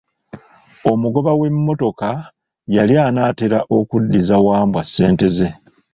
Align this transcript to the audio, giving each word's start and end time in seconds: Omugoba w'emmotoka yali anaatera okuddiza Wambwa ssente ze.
Omugoba 0.91 1.31
w'emmotoka 1.39 2.09
yali 2.75 2.95
anaatera 3.07 3.59
okuddiza 3.77 4.35
Wambwa 4.47 4.81
ssente 4.87 5.27
ze. 5.35 5.49